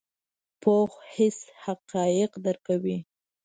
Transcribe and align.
پوخ 0.61 0.91
حس 1.13 1.39
حقایق 1.63 2.31
درک 2.43 2.59
کوي 2.67 2.97